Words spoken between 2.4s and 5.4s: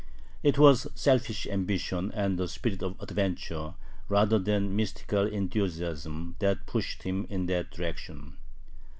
spirit of adventure rather than mystical